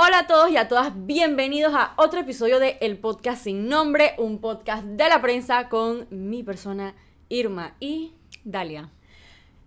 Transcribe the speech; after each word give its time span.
Hola 0.00 0.20
a 0.20 0.26
todos 0.28 0.48
y 0.52 0.56
a 0.56 0.68
todas, 0.68 0.92
bienvenidos 0.94 1.74
a 1.74 1.92
otro 1.96 2.20
episodio 2.20 2.60
de 2.60 2.78
El 2.80 2.98
Podcast 2.98 3.42
Sin 3.42 3.66
Nombre, 3.66 4.14
un 4.18 4.38
podcast 4.38 4.84
de 4.84 5.08
la 5.08 5.20
prensa 5.20 5.68
con 5.68 6.06
mi 6.10 6.44
persona 6.44 6.94
Irma 7.28 7.74
y 7.80 8.12
Dalia. 8.44 8.90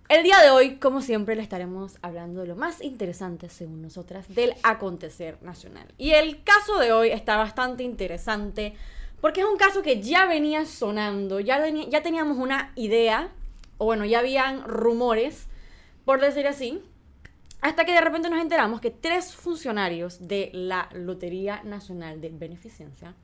El 0.08 0.24
día 0.24 0.40
de 0.40 0.50
hoy, 0.50 0.78
como 0.78 1.02
siempre, 1.02 1.36
le 1.36 1.42
estaremos 1.42 1.98
hablando 2.02 2.40
de 2.40 2.48
lo 2.48 2.56
más 2.56 2.82
interesante, 2.82 3.50
según 3.50 3.82
nosotras, 3.82 4.34
del 4.34 4.54
acontecer 4.64 5.38
nacional. 5.42 5.88
Y 5.98 6.12
el 6.12 6.42
caso 6.46 6.80
de 6.80 6.94
hoy 6.94 7.10
está 7.10 7.36
bastante 7.36 7.84
interesante 7.84 8.74
porque 9.20 9.42
es 9.42 9.48
un 9.48 9.58
caso 9.58 9.82
que 9.82 10.02
ya 10.02 10.28
venía 10.28 10.66
sonando, 10.66 11.42
ya, 11.42 11.62
ya 11.68 12.04
teníamos 12.04 12.38
una 12.38 12.72
idea, 12.76 13.34
o 13.78 13.84
bueno, 13.84 14.06
ya 14.06 14.20
habían 14.20 14.64
rumores, 14.64 15.50
por 16.06 16.22
decir 16.22 16.48
así, 16.48 16.82
hasta 17.62 17.86
que 17.86 17.94
de 17.94 18.02
repente 18.02 18.30
nos 18.30 18.42
enteramos 18.42 18.82
que 18.82 18.92
tres 18.92 19.36
funcionarios 19.36 20.28
de 20.28 20.50
la 20.54 20.90
Lotería 20.94 21.62
Nacional 21.64 22.20
de 22.20 22.30
Beneficencia 22.30 23.16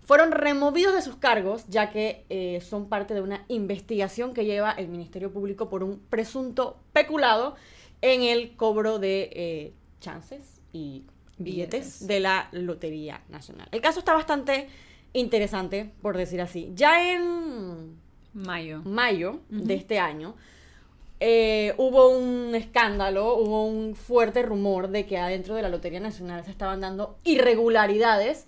fueron 0.00 0.32
removidos 0.32 0.94
de 0.94 1.02
sus 1.02 1.16
cargos, 1.16 1.66
ya 1.68 1.90
que 1.90 2.24
eh, 2.30 2.62
son 2.62 2.88
parte 2.88 3.12
de 3.12 3.20
una 3.20 3.44
investigación 3.48 4.32
que 4.32 4.46
lleva 4.46 4.72
el 4.72 4.88
Ministerio 4.88 5.30
Público 5.30 5.68
por 5.68 5.84
un 5.84 5.98
presunto 5.98 6.80
peculado 6.94 7.56
en 8.00 8.22
el 8.22 8.56
cobro 8.56 8.98
de 8.98 9.28
eh, 9.34 9.74
chances 10.00 10.62
y 10.72 11.04
billetes, 11.36 12.06
de 12.06 12.20
la 12.20 12.48
Lotería 12.52 13.20
Nacional. 13.28 13.68
El 13.70 13.82
caso 13.82 13.98
está 13.98 14.14
bastante 14.14 14.68
interesante, 15.12 15.92
por 16.00 16.16
decir 16.16 16.40
así. 16.40 16.72
Ya 16.74 17.12
en 17.12 17.98
mayo, 18.32 18.82
mayo 18.84 19.40
de 19.50 19.74
este 19.74 19.98
año, 19.98 20.36
eh, 21.20 21.74
hubo 21.78 22.08
un 22.10 22.54
escándalo, 22.54 23.34
hubo 23.34 23.64
un 23.64 23.96
fuerte 23.96 24.42
rumor 24.42 24.88
de 24.88 25.06
que 25.06 25.18
adentro 25.18 25.54
de 25.54 25.62
la 25.62 25.68
Lotería 25.68 26.00
Nacional 26.00 26.44
se 26.44 26.50
estaban 26.50 26.80
dando 26.80 27.18
irregularidades 27.24 28.46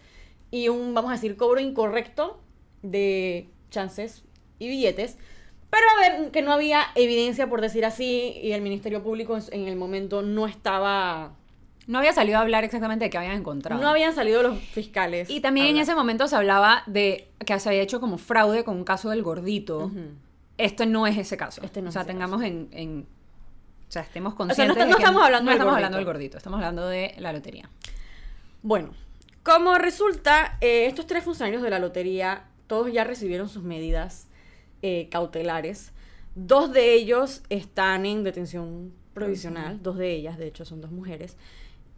y 0.51 0.69
un, 0.69 0.95
vamos 0.95 1.11
a 1.11 1.15
decir, 1.15 1.37
cobro 1.37 1.61
incorrecto 1.61 2.41
de 2.83 3.49
chances 3.71 4.25
y 4.59 4.69
billetes. 4.69 5.19
Pero 5.71 5.85
a 5.97 6.01
ver, 6.01 6.31
que 6.31 6.43
no 6.43 6.53
había 6.53 6.87
evidencia, 6.95 7.49
por 7.49 7.61
decir 7.61 7.85
así, 7.85 8.39
y 8.43 8.53
el 8.53 8.63
Ministerio 8.63 9.03
Público 9.03 9.39
en 9.51 9.69
el 9.69 9.77
momento 9.77 10.23
no 10.23 10.47
estaba... 10.47 11.37
No 11.87 11.99
había 11.99 12.13
salido 12.13 12.39
a 12.39 12.43
hablar 12.43 12.63
exactamente 12.63 13.05
de 13.05 13.11
qué 13.11 13.19
habían 13.19 13.37
encontrado. 13.37 13.81
No 13.81 13.89
habían 13.89 14.15
salido 14.15 14.43
los 14.43 14.59
fiscales. 14.59 15.31
Y 15.31 15.41
también 15.41 15.69
en 15.69 15.79
ese 15.79 15.95
momento 15.95 16.29
se 16.29 16.37
hablaba 16.37 16.83
de 16.87 17.29
que 17.45 17.59
se 17.59 17.69
había 17.69 17.83
hecho 17.83 18.01
como 18.01 18.19
fraude 18.19 18.63
con 18.65 18.77
un 18.77 18.85
caso 18.85 19.11
del 19.11 19.23
gordito. 19.23 19.91
Esto 20.61 20.87
no 20.87 21.07
es 21.07 21.17
ese 21.17 21.37
caso. 21.37 21.63
Este 21.63 21.81
no 21.83 21.89
o 21.89 21.93
sea, 21.93 22.05
tengamos 22.05 22.43
en, 22.43 23.07
O 23.89 23.93
sea, 23.93 24.03
estemos 24.03 24.35
conscientes. 24.35 24.77
O 24.77 24.79
sea, 24.79 24.87
no, 24.87 24.97
estamos 24.97 25.23
hablando, 25.23 25.47
no 25.47 25.53
estamos 25.53 25.75
hablando 25.75 25.97
del 25.97 26.07
gordito, 26.07 26.37
estamos 26.37 26.59
hablando 26.59 26.87
de 26.87 27.15
la 27.19 27.33
lotería. 27.33 27.71
Bueno, 28.63 28.91
como 29.43 29.79
resulta, 29.79 30.59
eh, 30.61 30.87
estos 30.87 31.07
tres 31.07 31.25
funcionarios 31.25 31.63
de 31.63 31.71
la 31.71 31.79
lotería, 31.79 32.45
todos 32.67 32.93
ya 32.93 33.05
recibieron 33.05 33.49
sus 33.49 33.63
medidas 33.63 34.29
eh, 34.83 35.09
cautelares. 35.11 35.93
Dos 36.35 36.73
de 36.73 36.95
ellos 36.95 37.43
están 37.49 38.05
en 38.05 38.23
detención 38.23 38.93
provisional, 39.15 39.83
dos 39.83 39.97
de 39.97 40.13
ellas, 40.13 40.39
de 40.39 40.47
hecho, 40.47 40.65
son 40.65 40.81
dos 40.81 40.91
mujeres. 40.91 41.37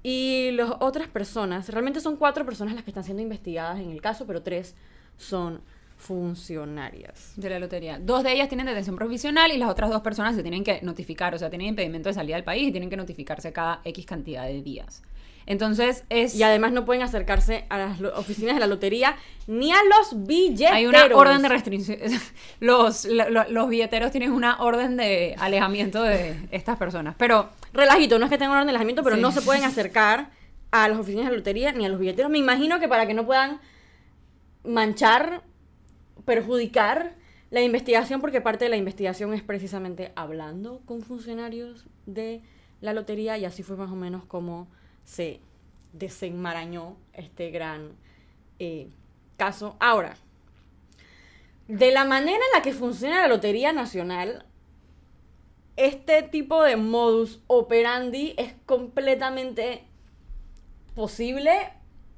Y 0.03 0.51
las 0.53 0.73
otras 0.81 1.09
personas, 1.09 1.69
realmente 1.69 2.01
son 2.01 2.17
cuatro 2.17 2.45
personas 2.45 2.75
las 2.75 2.85
que 2.85 2.91
están 2.91 3.05
siendo 3.05 3.23
investigadas 3.23 3.79
en 3.81 3.91
el 3.91 4.01
caso, 4.01 4.27
pero 4.27 4.43
tres 4.43 4.75
son 5.17 5.61
funcionarias. 6.03 7.33
De 7.37 7.49
la 7.49 7.59
lotería. 7.61 7.99
Dos 8.01 8.25
de 8.25 8.33
ellas 8.33 8.49
tienen 8.49 8.67
detención 8.67 8.97
provisional 8.97 9.53
y 9.53 9.57
las 9.57 9.71
otras 9.71 9.89
dos 9.89 10.03
personas 10.03 10.35
se 10.35 10.43
tienen 10.43 10.65
que 10.65 10.81
notificar, 10.83 11.35
o 11.35 11.39
sea, 11.39 11.49
tienen 11.49 11.69
impedimento 11.69 12.09
de 12.09 12.15
salida 12.15 12.35
del 12.35 12.45
país 12.45 12.69
y 12.69 12.73
tienen 12.73 12.91
que 12.91 12.97
notificarse 12.97 13.53
cada 13.53 13.81
X 13.85 14.05
cantidad 14.05 14.45
de 14.45 14.63
días. 14.63 15.03
Entonces 15.47 16.05
es... 16.09 16.35
Y 16.35 16.43
además 16.43 16.73
no 16.73 16.85
pueden 16.85 17.03
acercarse 17.03 17.67
a 17.69 17.79
las 17.79 18.01
oficinas 18.01 18.55
de 18.55 18.61
la 18.61 18.67
lotería 18.67 19.17
ni 19.47 19.73
a 19.73 19.79
los 19.85 20.27
billeteros. 20.27 20.75
Hay 20.75 20.87
una 20.87 21.05
orden 21.15 21.43
de 21.43 21.49
restricción. 21.49 21.99
Los, 22.61 23.07
los 23.07 23.69
billeteros 23.69 24.13
tienen 24.13 24.33
una 24.33 24.63
orden 24.63 24.97
de 24.97 25.35
alejamiento 25.39 26.03
de 26.03 26.37
estas 26.51 26.77
personas. 26.77 27.15
Pero... 27.19 27.51
Relajito, 27.73 28.19
no 28.19 28.27
es 28.27 28.31
que 28.31 28.39
tengan 28.39 28.57
orden 28.57 28.67
de 28.67 28.71
alejamiento, 28.71 29.03
pero 29.03 29.17
no 29.17 29.33
se 29.33 29.41
pueden 29.41 29.65
acercar 29.65 30.31
a 30.71 30.89
las 30.89 30.99
oficinas 30.99 31.25
de 31.25 31.31
la 31.33 31.37
lotería 31.39 31.73
ni 31.73 31.87
a 31.87 31.89
los 31.89 31.99
billeteros. 31.99 32.31
Me 32.31 32.39
imagino 32.39 32.79
que 32.81 32.89
para 32.89 33.07
que 33.07 33.15
no 33.15 33.25
puedan 33.25 33.61
manchar, 34.65 35.43
perjudicar 36.25 37.17
la 37.51 37.61
investigación, 37.61 38.21
porque 38.21 38.41
parte 38.41 38.65
de 38.65 38.71
la 38.71 38.77
investigación 38.77 39.35
es 39.35 39.43
precisamente 39.43 40.13
hablando 40.17 40.81
con 40.87 41.03
funcionarios 41.03 41.87
de 42.07 42.43
la 42.81 42.93
lotería 42.93 43.37
y 43.39 43.45
así 43.45 43.63
fue 43.63 43.77
más 43.77 43.91
o 43.91 43.97
menos 43.97 44.25
como 44.25 44.69
se 45.05 45.41
desenmarañó 45.93 46.97
este 47.13 47.51
gran 47.51 47.93
eh, 48.59 48.89
caso. 49.37 49.77
Ahora, 49.81 50.17
de 51.69 51.93
la 51.93 52.05
manera 52.05 52.39
en 52.39 52.59
la 52.59 52.63
que 52.63 52.73
funciona 52.73 53.21
la 53.21 53.29
Lotería 53.29 53.73
Nacional, 53.73 54.47
este 55.77 56.23
tipo 56.23 56.63
de 56.63 56.77
modus 56.77 57.41
operandi 57.47 58.35
es 58.37 58.55
completamente 58.67 59.85
posible 60.95 61.53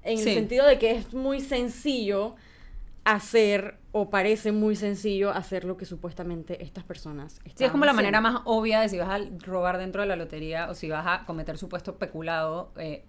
en 0.02 0.18
el 0.18 0.24
sentido 0.24 0.66
de 0.66 0.78
que 0.78 0.92
es 0.92 1.14
muy 1.14 1.40
sencillo 1.40 2.36
hacer 3.04 3.78
o 3.92 4.10
parece 4.10 4.50
muy 4.50 4.76
sencillo 4.76 5.30
hacer 5.30 5.64
lo 5.64 5.76
que 5.76 5.84
supuestamente 5.84 6.62
estas 6.62 6.84
personas 6.84 7.34
están 7.44 7.56
Sí, 7.56 7.64
es 7.64 7.70
como 7.70 7.84
la 7.84 7.92
manera 7.92 8.20
más 8.20 8.42
obvia 8.44 8.80
de 8.80 8.88
si 8.88 8.98
vas 8.98 9.08
a 9.08 9.20
robar 9.40 9.78
dentro 9.78 10.02
de 10.02 10.08
la 10.08 10.16
lotería 10.16 10.68
o 10.68 10.74
si 10.74 10.88
vas 10.88 11.04
a 11.06 11.24
cometer 11.26 11.58
supuesto 11.58 11.96
peculado 11.96 12.72
eh, 12.76 13.04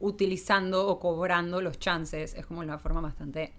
utilizando 0.00 0.86
o 0.86 1.00
cobrando 1.00 1.60
los 1.60 1.78
chances. 1.78 2.34
Es 2.34 2.46
como 2.46 2.62
la 2.62 2.78
forma 2.78 3.00
bastante 3.00 3.54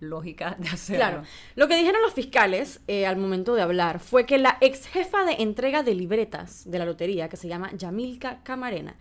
lógica 0.00 0.56
de 0.58 0.68
hacerlo. 0.68 1.04
Claro. 1.04 1.22
Lo 1.54 1.68
que 1.68 1.76
dijeron 1.76 2.02
los 2.02 2.12
fiscales 2.12 2.80
eh, 2.88 3.06
al 3.06 3.16
momento 3.16 3.54
de 3.54 3.62
hablar 3.62 4.00
fue 4.00 4.26
que 4.26 4.38
la 4.38 4.58
ex 4.60 4.86
jefa 4.88 5.24
de 5.24 5.34
entrega 5.42 5.82
de 5.82 5.94
libretas 5.94 6.68
de 6.68 6.78
la 6.78 6.84
lotería, 6.84 7.28
que 7.28 7.36
se 7.36 7.48
llama 7.48 7.70
Yamilka 7.72 8.42
Camarena, 8.42 8.96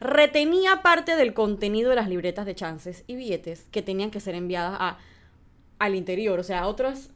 retenía 0.00 0.82
parte 0.82 1.16
del 1.16 1.34
contenido 1.34 1.90
de 1.90 1.96
las 1.96 2.08
libretas 2.08 2.46
de 2.46 2.54
chances 2.54 3.04
y 3.06 3.16
billetes 3.16 3.66
que 3.70 3.82
tenían 3.82 4.10
que 4.10 4.20
ser 4.20 4.34
enviadas 4.34 4.76
a, 4.78 4.98
al 5.78 5.94
interior, 5.94 6.38
o 6.38 6.44
sea, 6.44 6.60
a 6.60 6.66
otras... 6.66 7.10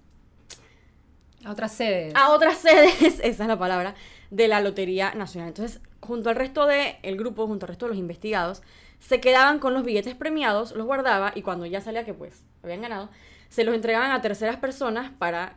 A 1.44 1.50
otras 1.50 1.72
sedes. 1.72 2.15
A 2.15 2.31
otras 2.31 2.59
sedes, 2.59 3.00
esa 3.22 3.42
es 3.42 3.48
la 3.48 3.59
palabra, 3.59 3.94
de 4.31 4.48
la 4.48 4.60
Lotería 4.60 5.12
Nacional. 5.15 5.48
Entonces, 5.48 5.81
junto 6.00 6.31
al 6.31 6.37
resto 6.37 6.66
del 6.66 7.16
grupo, 7.16 7.47
junto 7.47 7.66
al 7.66 7.69
resto 7.69 7.87
de 7.87 7.91
los 7.91 7.98
investigados, 7.98 8.62
se 9.00 9.21
quedaban 9.21 9.59
con 9.59 9.75
los 9.75 9.84
billetes 9.84 10.15
premiados, 10.15 10.72
los 10.72 10.87
guardaba 10.87 11.32
y 11.34 11.42
cuando 11.42 11.66
ya 11.66 11.81
salía 11.81 12.04
que 12.04 12.15
pues 12.15 12.44
habían 12.62 12.82
ganado, 12.82 13.10
se 13.48 13.65
los 13.65 13.75
entregaban 13.75 14.12
a 14.12 14.22
terceras 14.22 14.56
personas 14.56 15.10
para 15.19 15.56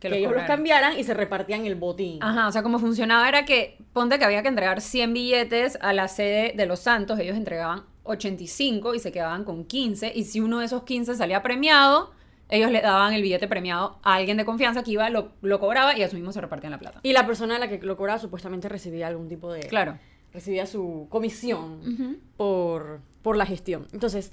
que, 0.00 0.08
ellos 0.08 0.32
los 0.32 0.44
cambiaran 0.44 0.98
y 0.98 1.04
se 1.04 1.14
repartían 1.14 1.66
el 1.66 1.74
botín. 1.74 2.22
Ajá, 2.22 2.48
o 2.48 2.52
sea, 2.52 2.62
como 2.62 2.78
funcionaba 2.78 3.28
era 3.28 3.44
que, 3.44 3.78
ponte 3.92 4.18
que 4.18 4.24
había 4.24 4.42
que 4.42 4.48
entregar 4.48 4.80
100 4.80 5.12
billetes 5.12 5.78
a 5.80 5.92
la 5.92 6.08
sede 6.08 6.52
de 6.56 6.66
los 6.66 6.80
Santos, 6.80 7.18
ellos 7.18 7.36
entregaban 7.36 7.84
85 8.04 8.94
y 8.94 9.00
se 9.00 9.12
quedaban 9.12 9.44
con 9.44 9.64
15, 9.64 10.12
y 10.14 10.24
si 10.24 10.40
uno 10.40 10.60
de 10.60 10.66
esos 10.66 10.84
15 10.84 11.14
salía 11.14 11.42
premiado, 11.42 12.12
ellos 12.48 12.70
le 12.70 12.80
daban 12.80 13.12
el 13.12 13.22
billete 13.22 13.46
premiado 13.48 13.98
a 14.02 14.14
alguien 14.14 14.36
de 14.36 14.44
confianza 14.44 14.82
que 14.82 14.92
iba, 14.92 15.10
lo, 15.10 15.32
lo 15.42 15.60
cobraba 15.60 15.96
y 15.96 16.02
a 16.02 16.08
su 16.08 16.16
mismo 16.16 16.32
se 16.32 16.40
repartían 16.40 16.72
la 16.72 16.78
plata. 16.78 17.00
Y 17.02 17.12
la 17.12 17.26
persona 17.26 17.56
a 17.56 17.58
la 17.58 17.68
que 17.68 17.78
lo 17.78 17.96
cobraba 17.96 18.18
supuestamente 18.18 18.68
recibía 18.68 19.06
algún 19.06 19.28
tipo 19.28 19.52
de... 19.52 19.60
Claro. 19.60 19.98
Recibía 20.32 20.66
su 20.66 21.06
comisión 21.10 22.20
por, 22.36 23.00
por 23.22 23.36
la 23.36 23.46
gestión. 23.46 23.86
Entonces, 23.92 24.32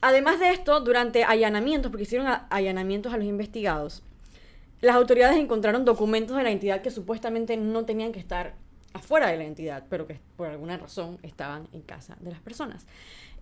además 0.00 0.38
de 0.38 0.50
esto, 0.50 0.80
durante 0.80 1.24
allanamientos, 1.24 1.90
porque 1.90 2.04
hicieron 2.04 2.26
allanamientos 2.50 3.12
a 3.12 3.16
los 3.16 3.26
investigados, 3.26 4.02
las 4.84 4.96
autoridades 4.96 5.38
encontraron 5.38 5.84
documentos 5.84 6.36
de 6.36 6.42
la 6.42 6.50
entidad 6.50 6.82
que 6.82 6.90
supuestamente 6.90 7.56
no 7.56 7.84
tenían 7.84 8.12
que 8.12 8.18
estar 8.18 8.54
afuera 8.92 9.28
de 9.28 9.36
la 9.36 9.44
entidad, 9.44 9.84
pero 9.88 10.06
que 10.06 10.20
por 10.36 10.48
alguna 10.48 10.76
razón 10.76 11.18
estaban 11.22 11.68
en 11.72 11.82
casa 11.82 12.16
de 12.20 12.30
las 12.30 12.40
personas. 12.40 12.86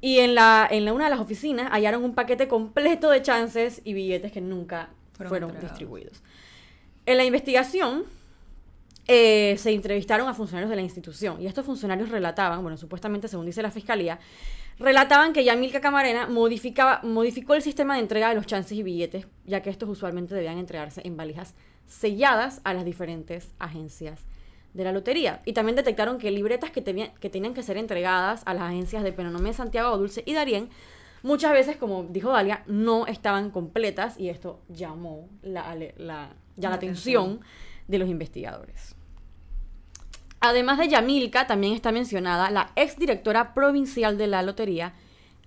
Y 0.00 0.20
en, 0.20 0.34
la, 0.34 0.66
en 0.70 0.88
una 0.90 1.04
de 1.04 1.10
las 1.10 1.20
oficinas 1.20 1.70
hallaron 1.70 2.04
un 2.04 2.14
paquete 2.14 2.48
completo 2.48 3.10
de 3.10 3.22
chances 3.22 3.80
y 3.84 3.92
billetes 3.92 4.32
que 4.32 4.40
nunca 4.40 4.90
fueron, 5.12 5.58
distribuidos. 5.60 6.22
En 7.06 7.16
la 7.16 7.24
investigación 7.24 8.04
eh, 9.08 9.56
se 9.58 9.72
entrevistaron 9.72 10.28
a 10.28 10.34
funcionarios 10.34 10.70
de 10.70 10.76
la 10.76 10.82
institución 10.82 11.40
y 11.40 11.46
estos 11.46 11.66
funcionarios 11.66 12.08
relataban, 12.10 12.62
bueno, 12.62 12.76
supuestamente 12.76 13.26
según 13.26 13.46
dice 13.46 13.62
la 13.62 13.70
fiscalía, 13.70 14.20
relataban 14.78 15.32
que 15.32 15.44
Yamilka 15.44 15.80
Camarena 15.80 16.26
modificaba, 16.28 17.00
modificó 17.02 17.54
el 17.54 17.62
sistema 17.62 17.94
de 17.94 18.00
entrega 18.00 18.28
de 18.28 18.36
los 18.36 18.46
chances 18.46 18.78
y 18.78 18.82
billetes, 18.82 19.26
ya 19.44 19.60
que 19.60 19.70
estos 19.70 19.88
usualmente 19.88 20.34
debían 20.34 20.58
entregarse 20.58 21.02
en 21.04 21.16
valijas 21.16 21.54
selladas 21.86 22.60
a 22.64 22.74
las 22.74 22.84
diferentes 22.84 23.54
agencias 23.58 24.20
de 24.72 24.84
la 24.84 24.92
lotería. 24.92 25.42
Y 25.44 25.52
también 25.52 25.76
detectaron 25.76 26.18
que 26.18 26.30
libretas 26.30 26.70
que, 26.70 26.82
que 26.82 27.30
tenían 27.30 27.54
que 27.54 27.62
ser 27.62 27.76
entregadas 27.76 28.42
a 28.46 28.54
las 28.54 28.62
agencias 28.64 29.02
de 29.02 29.12
Penonomé, 29.12 29.52
Santiago, 29.52 29.98
Dulce 29.98 30.22
y 30.26 30.34
Darién, 30.34 30.70
muchas 31.22 31.52
veces, 31.52 31.76
como 31.76 32.04
dijo 32.04 32.30
Dalia, 32.30 32.62
no 32.66 33.06
estaban 33.06 33.50
completas 33.50 34.18
y 34.18 34.28
esto 34.28 34.60
llamó 34.68 35.28
la, 35.42 35.76
la, 35.96 36.30
la 36.56 36.72
atención 36.72 37.40
de 37.88 37.98
los 37.98 38.08
investigadores. 38.08 38.94
Además 40.40 40.78
de 40.78 40.88
Yamilka, 40.88 41.46
también 41.46 41.72
está 41.72 41.92
mencionada 41.92 42.50
la 42.50 42.72
exdirectora 42.74 43.54
provincial 43.54 44.18
de 44.18 44.26
la 44.26 44.42
lotería, 44.42 44.94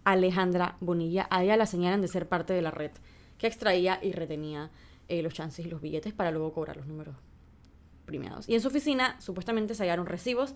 Alejandra 0.05 0.77
Bonilla. 0.79 1.23
A 1.23 1.43
la 1.43 1.65
señalan 1.65 2.01
de 2.01 2.07
ser 2.07 2.29
parte 2.29 2.53
de 2.53 2.61
la 2.61 2.71
red 2.71 2.91
que 3.37 3.47
extraía 3.47 3.99
y 4.01 4.13
retenía 4.13 4.71
eh, 5.09 5.21
los 5.21 5.33
chances 5.33 5.65
y 5.65 5.69
los 5.69 5.81
billetes 5.81 6.13
para 6.13 6.31
luego 6.31 6.53
cobrar 6.53 6.77
los 6.77 6.87
números 6.87 7.15
premiados. 8.05 8.47
Y 8.47 8.55
en 8.55 8.61
su 8.61 8.69
oficina 8.69 9.19
supuestamente 9.19 9.75
se 9.75 9.83
hallaron 9.83 10.05
recibos 10.05 10.55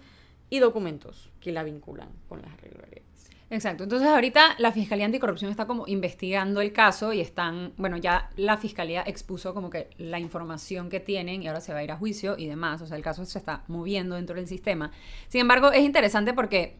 y 0.49 0.59
documentos 0.59 1.29
que 1.41 1.51
la 1.51 1.63
vinculan 1.63 2.09
con 2.27 2.41
las 2.41 2.53
irregularidades. 2.53 3.29
Exacto. 3.51 3.83
Entonces 3.83 4.07
ahorita 4.07 4.55
la 4.59 4.71
Fiscalía 4.71 5.05
Anticorrupción 5.05 5.49
está 5.49 5.65
como 5.65 5.87
investigando 5.87 6.61
el 6.61 6.71
caso 6.71 7.13
y 7.13 7.19
están, 7.19 7.73
bueno, 7.77 7.97
ya 7.97 8.29
la 8.35 8.57
Fiscalía 8.57 9.01
expuso 9.05 9.55
como 9.55 9.71
que 9.71 9.89
la 9.97 10.19
información 10.19 10.89
que 10.89 10.99
tienen 10.99 11.41
y 11.41 11.47
ahora 11.47 11.59
se 11.59 11.73
va 11.73 11.79
a 11.79 11.83
ir 11.83 11.91
a 11.91 11.97
juicio 11.97 12.37
y 12.37 12.47
demás. 12.47 12.81
O 12.81 12.85
sea, 12.85 12.95
el 12.95 13.03
caso 13.03 13.25
se 13.25 13.39
está 13.39 13.63
moviendo 13.67 14.15
dentro 14.15 14.35
del 14.35 14.47
sistema. 14.47 14.91
Sin 15.29 15.41
embargo, 15.41 15.71
es 15.71 15.83
interesante 15.83 16.33
porque 16.33 16.77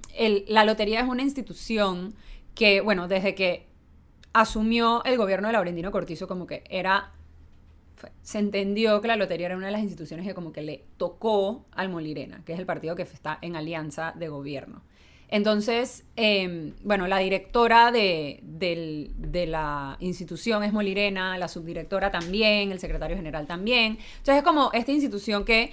la 0.48 0.64
lotería 0.64 1.00
es 1.00 1.08
una 1.08 1.24
institución 1.24 2.14
que, 2.54 2.82
bueno, 2.82 3.08
desde 3.08 3.34
que 3.34 3.68
asumió 4.34 5.04
el 5.06 5.18
gobierno 5.18 5.48
de 5.48 5.54
Laurentino 5.54 5.92
Cortizo 5.92 6.28
como 6.28 6.46
que 6.46 6.64
era 6.70 7.14
se 8.22 8.40
entendió 8.40 9.02
que 9.02 9.10
la 9.10 9.18
lotería 9.18 9.48
era 9.48 9.58
una 9.58 9.66
de 9.66 9.74
las 9.74 9.82
instituciones 9.82 10.26
que 10.26 10.34
como 10.34 10.54
que 10.54 10.62
le 10.62 10.86
tocó 10.96 11.66
al 11.72 11.90
Molirena, 11.90 12.44
que 12.46 12.54
es 12.54 12.60
el 12.60 12.66
partido 12.66 12.96
que 12.96 13.02
está 13.02 13.40
en 13.42 13.58
alianza 13.58 14.14
de 14.16 14.30
gobierno. 14.30 14.84
Entonces, 15.32 16.06
em, 16.16 16.74
bueno, 16.84 17.08
la 17.08 17.20
directora 17.20 17.92
de, 17.92 18.42
la 19.48 19.96
institución 20.00 20.64
es 20.64 20.74
Molirena, 20.74 21.38
la 21.38 21.48
subdirectora 21.48 22.10
también, 22.10 22.72
el 22.72 22.80
secretario 22.80 23.16
general 23.16 23.46
también. 23.46 24.00
Entonces 24.18 24.38
es 24.38 24.44
como 24.44 24.72
esta 24.74 24.92
institución 24.92 25.46
que, 25.46 25.72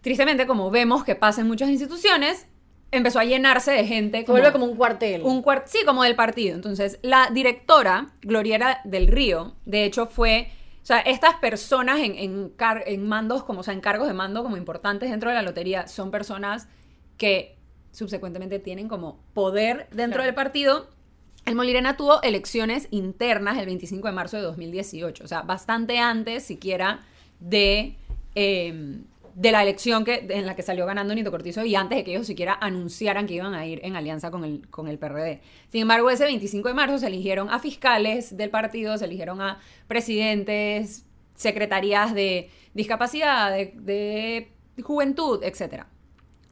tristemente, 0.00 0.46
como 0.46 0.70
vemos 0.70 1.04
que 1.04 1.14
pasa 1.14 1.40
en 1.40 1.46
muchas 1.46 1.70
instituciones, 1.70 2.48
empezó 2.90 3.20
a 3.20 3.24
llenarse 3.24 3.70
de 3.70 3.86
gente. 3.86 4.24
Como, 4.24 4.38
vuelve 4.38 4.52
como 4.52 4.64
un 4.66 4.76
cuartel. 4.76 5.22
Un 5.22 5.42
cuart 5.42 5.68
sí, 5.68 5.84
como 5.86 6.02
del 6.02 6.16
partido. 6.16 6.56
Entonces, 6.56 6.98
la 7.02 7.30
directora, 7.32 8.08
Gloriera 8.22 8.80
del 8.84 9.06
Río, 9.08 9.54
de 9.64 9.84
hecho 9.84 10.06
fue... 10.06 10.50
O 10.82 10.86
sea, 10.86 10.98
estas 10.98 11.36
personas 11.36 12.00
en, 12.00 12.14
en, 12.16 12.52
en 12.86 13.08
mandos, 13.08 13.44
como, 13.44 13.60
o 13.60 13.62
sea, 13.62 13.72
en 13.72 13.80
cargos 13.80 14.06
de 14.06 14.12
mando 14.12 14.42
como 14.42 14.58
importantes 14.58 15.10
dentro 15.10 15.30
de 15.30 15.36
la 15.36 15.42
lotería, 15.42 15.86
son 15.86 16.10
personas 16.10 16.68
que 17.16 17.53
subsecuentemente 17.94 18.58
tienen 18.58 18.88
como 18.88 19.20
poder 19.32 19.88
dentro 19.92 20.22
del 20.22 20.34
partido. 20.34 20.88
El 21.46 21.54
Molirena 21.54 21.96
tuvo 21.96 22.20
elecciones 22.22 22.88
internas 22.90 23.56
el 23.58 23.66
25 23.66 24.08
de 24.08 24.12
marzo 24.12 24.36
de 24.36 24.42
2018, 24.42 25.24
o 25.24 25.28
sea, 25.28 25.42
bastante 25.42 25.98
antes 25.98 26.42
siquiera 26.42 27.00
de, 27.38 27.96
em, 28.34 29.04
de 29.34 29.52
la 29.52 29.62
elección 29.62 30.04
que, 30.04 30.26
en 30.28 30.46
la 30.46 30.56
que 30.56 30.62
salió 30.62 30.86
ganando 30.86 31.14
Nito 31.14 31.30
Cortizo 31.30 31.64
y 31.64 31.74
antes 31.76 31.98
de 31.98 32.04
que 32.04 32.12
ellos 32.12 32.26
siquiera 32.26 32.58
anunciaran 32.60 33.26
que 33.26 33.34
iban 33.34 33.54
a 33.54 33.66
ir 33.66 33.80
en 33.84 33.94
alianza 33.94 34.30
con 34.30 34.44
el, 34.44 34.68
con 34.70 34.88
el 34.88 34.98
PRD. 34.98 35.40
Sin 35.70 35.82
embargo, 35.82 36.10
ese 36.10 36.24
25 36.24 36.68
de 36.68 36.74
marzo 36.74 36.98
se 36.98 37.06
eligieron 37.06 37.50
a 37.50 37.58
fiscales 37.60 38.36
del 38.36 38.50
partido, 38.50 38.96
se 38.98 39.04
eligieron 39.04 39.40
a 39.40 39.60
presidentes, 39.86 41.04
secretarías 41.36 42.14
de 42.14 42.50
discapacidad, 42.72 43.50
de, 43.52 43.72
de 43.76 44.82
juventud, 44.82 45.42
etcétera. 45.44 45.88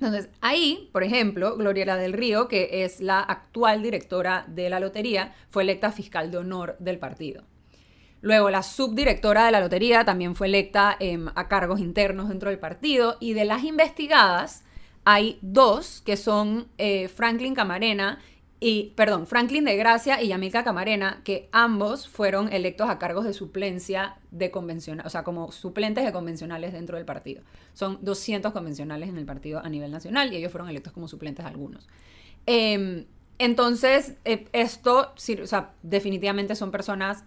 Entonces, 0.02 0.31
ahí, 0.40 0.90
por 0.93 1.04
ejemplo, 1.04 1.56
Gloriela 1.56 1.96
del 1.96 2.12
Río, 2.12 2.49
que 2.49 2.82
es 2.82 3.00
la 3.00 3.20
actual 3.20 3.84
directora 3.84 4.44
de 4.49 4.69
la 4.69 4.81
lotería, 4.81 5.32
fue 5.49 5.62
electa 5.62 5.93
fiscal 5.93 6.32
de 6.32 6.38
honor 6.38 6.75
del 6.81 6.99
partido. 6.99 7.44
Luego, 8.20 8.50
la 8.50 8.64
subdirectora 8.64 9.46
de 9.46 9.52
la 9.52 9.60
lotería 9.60 10.04
también 10.04 10.34
fue 10.34 10.49
electa 10.49 10.96
em, 10.99 11.28
a 11.37 11.46
cargos 11.46 11.78
internos 11.78 12.31
dentro 12.31 12.50
del 12.50 12.58
partido. 12.58 13.16
Y 13.20 13.34
de 13.34 13.44
las 13.44 13.62
investigadas, 13.62 14.64
hay 15.04 15.38
dos 15.40 16.02
que 16.05 16.16
son 16.16 16.66
eh, 16.78 17.06
Franklin 17.06 17.55
Camarena 17.55 18.19
y, 18.64 18.92
perdón, 18.94 19.26
Franklin 19.26 19.64
de 19.64 19.76
Gracia 19.76 20.22
y 20.22 20.28
Yamilka 20.28 20.62
Camarena, 20.62 21.20
que 21.24 21.48
ambos 21.50 22.06
fueron 22.06 22.52
electos 22.52 22.88
a 22.88 22.96
cargos 22.96 23.24
de 23.24 23.32
suplencia 23.32 24.18
de 24.30 24.52
convencional, 24.52 25.04
o 25.04 25.10
sea, 25.10 25.24
como 25.24 25.50
suplentes 25.50 26.04
de 26.04 26.12
convencionales 26.12 26.72
dentro 26.72 26.96
del 26.96 27.04
partido. 27.04 27.42
Son 27.72 27.98
200 28.02 28.52
convencionales 28.52 29.08
en 29.08 29.18
el 29.18 29.24
partido 29.24 29.58
a 29.58 29.68
nivel 29.68 29.90
nacional 29.90 30.32
y 30.32 30.36
ellos 30.36 30.52
fueron 30.52 30.70
electos 30.70 30.92
como 30.92 31.08
suplentes 31.08 31.44
algunos. 31.44 31.88
Em, 32.46 33.06
entonces, 33.40 34.14
eh, 34.24 34.46
esto, 34.52 35.12
definitivamente 35.82 36.54
son 36.54 36.70
personas, 36.70 37.24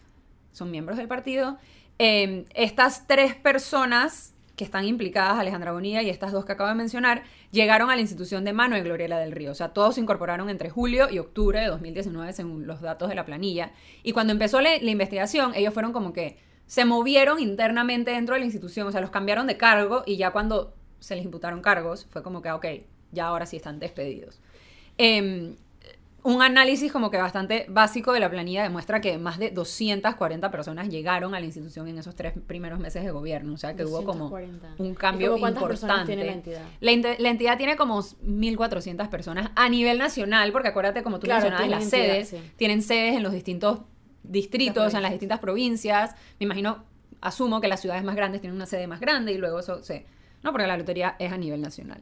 son 0.53 0.71
miembros 0.71 0.97
del 0.97 1.09
partido. 1.09 1.57
Em, 1.99 2.45
estas 2.53 3.07
tres 3.07 3.35
personas 3.35 4.34
que 4.55 4.63
están 4.63 4.85
implicadas, 4.85 5.37
Alejandra 5.37 5.71
Bonilla 5.71 6.01
y 6.01 6.09
estas 6.09 6.31
dos 6.31 6.45
que 6.45 6.53
acabo 6.53 6.69
de 6.69 6.75
mencionar, 6.75 7.23
llegaron 7.51 7.89
a 7.89 7.95
la 7.95 8.01
institución 8.01 8.45
de 8.45 8.53
mano 8.53 8.75
de 8.75 8.83
Gloriela 8.83 9.19
del 9.19 9.31
Río. 9.31 9.51
O 9.51 9.55
sea, 9.55 9.69
todos 9.69 9.95
se 9.95 10.01
incorporaron 10.01 10.49
entre 10.49 10.69
julio 10.69 11.09
y 11.09 11.19
octubre 11.19 11.59
de 11.59 11.67
2019 11.67 12.33
según 12.33 12.67
los 12.67 12.81
datos 12.81 13.09
de 13.09 13.15
la 13.15 13.25
planilla. 13.25 13.71
Y 14.03 14.13
cuando 14.13 14.33
empezó 14.33 14.61
la, 14.61 14.75
investigación, 14.77 15.53
ellos 15.55 15.73
fueron 15.73 15.91
como 15.91 16.13
que 16.13 16.37
se 16.65 16.85
movieron 16.85 17.39
internamente 17.39 18.11
dentro 18.11 18.33
de 18.35 18.39
la 18.39 18.45
institución, 18.45 18.87
o 18.87 18.91
sea, 18.91 19.01
los 19.01 19.11
cambiaron 19.11 19.45
de 19.45 19.57
cargo 19.57 20.03
y 20.05 20.17
ya 20.17 20.31
cuando 20.31 20.73
se 20.99 21.15
les 21.15 21.25
imputaron 21.25 21.61
cargos, 21.61 22.07
fue 22.09 22.23
como 22.23 22.41
que, 22.41 22.51
ok, 22.51 22.65
ya 23.11 23.27
ahora 23.27 23.45
sí 23.45 23.57
están 23.57 23.79
despedidos. 23.79 24.39
Eh, 24.97 25.55
un 26.25 26.41
análisis 26.41 26.91
como 26.91 27.11
que 27.11 27.17
bastante 27.17 27.67
básico 27.69 28.11
de 28.11 28.19
la 28.19 28.31
planilla 28.31 28.63
demuestra 28.63 28.99
que 28.99 29.19
más 29.19 29.37
de 29.37 29.51
240 29.51 30.49
personas 30.49 30.89
llegaron 30.89 31.35
a 31.35 31.39
la 31.39 31.45
institución 31.45 31.87
en 31.87 31.99
esos 31.99 32.15
tres 32.15 32.33
primeros 32.47 32.79
meses 32.79 33.03
de 33.03 33.11
gobierno. 33.11 33.53
O 33.53 33.57
sea, 33.57 33.75
que 33.75 33.85
hubo 33.85 34.03
como 34.03 34.35
un 34.79 34.95
cambio 34.95 35.37
importante. 35.37 36.07
Tiene 36.07 36.25
la, 36.25 36.31
entidad? 36.31 36.63
La, 36.79 37.29
entidad 37.29 37.57
tiene 37.57 37.75
como 37.75 37.99
1.400 37.99 39.07
personas 39.09 39.51
a 39.55 39.69
nivel 39.69 39.99
nacional, 39.99 40.51
porque 40.51 40.69
acuérdate, 40.69 41.03
como 41.03 41.19
tú 41.19 41.27
mencionabas, 41.27 41.69
las 41.69 41.87
sedes 41.87 42.35
tienen 42.55 42.81
sedes 42.81 43.17
en 43.17 43.21
los 43.21 43.31
distintos 43.31 43.81
distritos, 44.23 44.95
en 44.95 45.03
las 45.03 45.11
distintas 45.11 45.39
provincias. 45.39 46.15
Me 46.39 46.45
imagino, 46.45 46.85
asumo 47.21 47.61
que 47.61 47.67
las 47.67 47.81
ciudades 47.81 48.03
más 48.03 48.15
grandes 48.15 48.41
tienen 48.41 48.55
una 48.55 48.65
sede 48.65 48.87
más 48.87 48.99
grande 48.99 49.31
y 49.31 49.37
luego 49.37 49.59
eso 49.59 49.83
se... 49.83 50.07
No, 50.41 50.51
porque 50.51 50.65
la 50.65 50.75
lotería 50.75 51.17
es 51.19 51.31
a 51.31 51.37
nivel 51.37 51.61
nacional. 51.61 52.01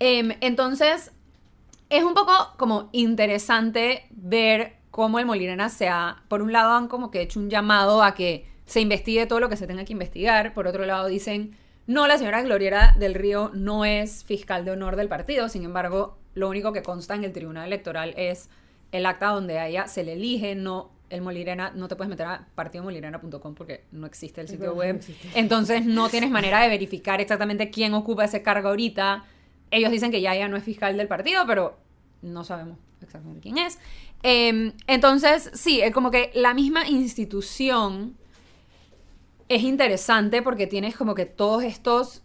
Em, 0.00 0.32
entonces, 0.40 1.12
es 1.92 2.04
un 2.04 2.14
poco 2.14 2.32
como 2.56 2.88
interesante 2.92 4.06
ver 4.10 4.76
cómo 4.90 5.18
el 5.18 5.26
Molirena 5.26 5.68
se 5.68 5.88
ha, 5.88 6.22
por 6.28 6.40
un 6.40 6.50
lado 6.50 6.72
han 6.72 6.88
como 6.88 7.10
que 7.10 7.20
hecho 7.20 7.38
un 7.38 7.50
llamado 7.50 8.02
a 8.02 8.14
que 8.14 8.46
se 8.64 8.80
investigue 8.80 9.26
todo 9.26 9.40
lo 9.40 9.50
que 9.50 9.56
se 9.56 9.66
tenga 9.66 9.84
que 9.84 9.92
investigar, 9.92 10.54
por 10.54 10.66
otro 10.66 10.86
lado 10.86 11.06
dicen, 11.06 11.54
no, 11.86 12.06
la 12.06 12.16
señora 12.16 12.42
Gloriera 12.42 12.94
del 12.98 13.14
Río 13.14 13.50
no 13.52 13.84
es 13.84 14.24
fiscal 14.24 14.64
de 14.64 14.70
honor 14.70 14.96
del 14.96 15.08
partido, 15.08 15.50
sin 15.50 15.64
embargo, 15.64 16.16
lo 16.34 16.48
único 16.48 16.72
que 16.72 16.82
consta 16.82 17.14
en 17.14 17.24
el 17.24 17.32
Tribunal 17.32 17.66
Electoral 17.66 18.14
es 18.16 18.48
el 18.90 19.04
acta 19.04 19.28
donde 19.28 19.58
a 19.58 19.68
ella 19.68 19.86
se 19.86 20.02
le 20.02 20.14
elige, 20.14 20.54
no 20.54 20.92
el 21.10 21.20
Molirena, 21.20 21.72
no 21.74 21.88
te 21.88 21.96
puedes 21.96 22.08
meter 22.08 22.26
a 22.26 22.46
partidomolirena.com 22.54 23.54
porque 23.54 23.84
no 23.92 24.06
existe 24.06 24.40
el 24.40 24.48
sitio 24.48 24.72
web. 24.72 24.98
Entonces 25.34 25.84
no 25.84 26.08
tienes 26.08 26.30
manera 26.30 26.62
de 26.62 26.70
verificar 26.70 27.20
exactamente 27.20 27.68
quién 27.68 27.92
ocupa 27.92 28.24
ese 28.24 28.40
cargo 28.40 28.70
ahorita. 28.70 29.24
Ellos 29.72 29.90
dicen 29.90 30.10
que 30.12 30.20
ya 30.20 30.34
ella 30.34 30.48
no 30.48 30.56
es 30.56 30.62
fiscal 30.62 30.96
del 30.96 31.08
partido, 31.08 31.44
pero 31.46 31.78
no 32.20 32.44
sabemos 32.44 32.78
exactamente 33.00 33.40
quién 33.40 33.58
es. 33.58 33.78
Em, 34.22 34.74
entonces, 34.86 35.50
sí, 35.54 35.80
es 35.80 35.92
como 35.92 36.10
que 36.10 36.30
la 36.34 36.52
misma 36.54 36.86
institución 36.86 38.16
es 39.48 39.62
interesante 39.62 40.42
porque 40.42 40.66
tienes 40.66 40.96
como 40.96 41.14
que 41.14 41.26
todos 41.26 41.64
estos... 41.64 42.22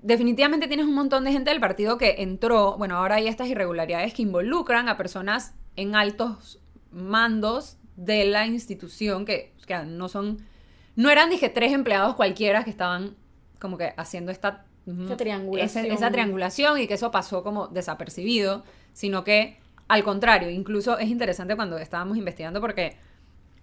Definitivamente 0.00 0.66
tienes 0.66 0.86
un 0.86 0.94
montón 0.94 1.24
de 1.24 1.30
gente 1.30 1.50
del 1.50 1.60
partido 1.60 1.96
que 1.98 2.16
entró, 2.18 2.76
bueno, 2.76 2.96
ahora 2.96 3.16
hay 3.16 3.28
estas 3.28 3.48
irregularidades 3.48 4.14
que 4.14 4.22
involucran 4.22 4.88
a 4.88 4.96
personas 4.96 5.54
en 5.76 5.94
altos 5.94 6.58
mandos 6.90 7.76
de 7.96 8.24
la 8.24 8.46
institución 8.46 9.24
que, 9.26 9.52
no 9.86 10.08
son, 10.08 10.44
no 10.96 11.10
eran, 11.10 11.30
dije, 11.30 11.50
tres 11.50 11.72
empleados 11.72 12.16
cualquiera 12.16 12.64
que 12.64 12.70
estaban 12.70 13.14
como 13.60 13.78
que 13.78 13.94
haciendo 13.96 14.32
esta 14.32 14.64
esa 14.86 15.16
triangulación. 15.16 15.86
esa 15.86 16.10
triangulación 16.10 16.80
y 16.80 16.86
que 16.86 16.94
eso 16.94 17.10
pasó 17.10 17.42
como 17.42 17.68
desapercibido 17.68 18.64
sino 18.92 19.24
que 19.24 19.58
al 19.88 20.04
contrario, 20.04 20.48
incluso 20.48 20.98
es 20.98 21.10
interesante 21.10 21.54
cuando 21.54 21.76
estábamos 21.78 22.16
investigando 22.16 22.60
porque 22.60 22.96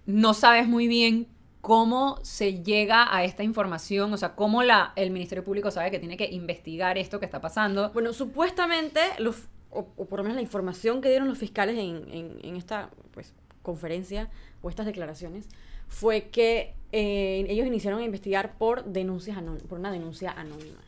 no 0.06 0.32
sabes 0.34 0.68
muy 0.68 0.86
bien 0.86 1.26
cómo 1.60 2.18
se 2.22 2.62
llega 2.62 3.14
a 3.14 3.24
esta 3.24 3.42
información, 3.42 4.12
o 4.12 4.16
sea, 4.16 4.34
cómo 4.34 4.62
la, 4.62 4.92
el 4.96 5.10
Ministerio 5.10 5.44
Público 5.44 5.70
sabe 5.70 5.90
que 5.90 5.98
tiene 5.98 6.16
que 6.16 6.26
investigar 6.26 6.98
esto 6.98 7.18
que 7.18 7.26
está 7.26 7.40
pasando. 7.40 7.90
Bueno, 7.92 8.12
supuestamente, 8.12 9.00
los, 9.18 9.48
o, 9.70 9.84
por 9.84 10.20
lo 10.20 10.22
menos 10.22 10.36
la 10.36 10.42
información 10.42 11.00
que 11.00 11.10
dieron 11.10 11.28
los 11.28 11.38
fiscales 11.38 11.76
en, 11.78 12.38
en, 12.42 12.56
esta 12.56 12.90
pues, 13.12 13.34
conferencia 13.62 14.30
o 14.62 14.70
estas 14.70 14.86
declaraciones, 14.86 15.48
fue 15.88 16.28
que 16.28 16.74
eh, 16.92 17.44
ellos 17.48 17.66
iniciaron 17.66 18.00
a 18.00 18.04
investigar 18.04 18.56
por 18.56 18.84
denuncias 18.84 19.36
por 19.68 19.78
una 19.78 19.90
denuncia 19.90 20.30
anónima. 20.30 20.80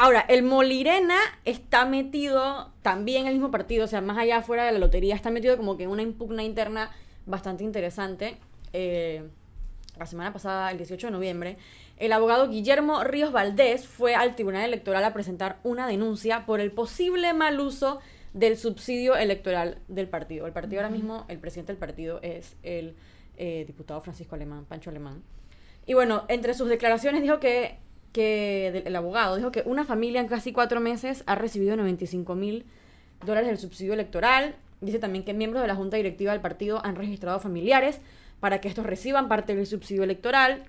Ahora, 0.00 0.20
el 0.28 0.44
Molirena 0.44 1.18
está 1.44 1.84
metido 1.84 2.70
también 2.82 3.22
en 3.22 3.26
el 3.26 3.34
mismo 3.34 3.50
partido, 3.50 3.84
o 3.84 3.88
sea, 3.88 4.00
más 4.00 4.16
allá 4.16 4.42
fuera 4.42 4.64
de 4.64 4.70
la 4.70 4.78
lotería, 4.78 5.16
está 5.16 5.32
metido 5.32 5.56
como 5.56 5.76
que 5.76 5.82
en 5.82 5.90
una 5.90 6.02
impugna 6.02 6.44
interna 6.44 6.92
bastante 7.26 7.64
interesante. 7.64 8.36
Eh, 8.72 9.28
la 9.98 10.06
semana 10.06 10.32
pasada, 10.32 10.70
el 10.70 10.76
18 10.76 11.08
de 11.08 11.10
noviembre, 11.10 11.56
el 11.96 12.12
abogado 12.12 12.48
Guillermo 12.48 13.02
Ríos 13.02 13.32
Valdés 13.32 13.88
fue 13.88 14.14
al 14.14 14.36
Tribunal 14.36 14.66
Electoral 14.66 15.02
a 15.02 15.12
presentar 15.12 15.58
una 15.64 15.88
denuncia 15.88 16.46
por 16.46 16.60
el 16.60 16.70
posible 16.70 17.34
mal 17.34 17.58
uso 17.58 17.98
del 18.34 18.56
subsidio 18.56 19.16
electoral 19.16 19.78
del 19.88 20.06
partido. 20.06 20.46
El 20.46 20.52
partido 20.52 20.80
ahora 20.80 20.94
mismo, 20.94 21.24
el 21.26 21.40
presidente 21.40 21.72
del 21.72 21.80
partido 21.80 22.20
es 22.22 22.54
el 22.62 22.94
eh, 23.36 23.64
diputado 23.66 24.00
Francisco 24.00 24.36
Alemán, 24.36 24.64
Pancho 24.64 24.90
Alemán. 24.90 25.24
Y 25.86 25.94
bueno, 25.94 26.24
entre 26.28 26.54
sus 26.54 26.68
declaraciones 26.68 27.20
dijo 27.20 27.40
que, 27.40 27.78
que 28.12 28.82
el 28.86 28.96
abogado 28.96 29.36
dijo 29.36 29.52
que 29.52 29.62
una 29.66 29.84
familia 29.84 30.20
en 30.20 30.28
casi 30.28 30.52
cuatro 30.52 30.80
meses 30.80 31.22
ha 31.26 31.34
recibido 31.34 31.76
95 31.76 32.34
mil 32.34 32.64
dólares 33.24 33.48
del 33.48 33.58
subsidio 33.58 33.92
electoral. 33.92 34.56
Dice 34.80 34.98
también 34.98 35.24
que 35.24 35.34
miembros 35.34 35.62
de 35.62 35.68
la 35.68 35.74
junta 35.74 35.96
directiva 35.96 36.32
del 36.32 36.40
partido 36.40 36.84
han 36.84 36.96
registrado 36.96 37.40
familiares 37.40 38.00
para 38.40 38.60
que 38.60 38.68
estos 38.68 38.86
reciban 38.86 39.28
parte 39.28 39.54
del 39.54 39.66
subsidio 39.66 40.04
electoral. 40.04 40.64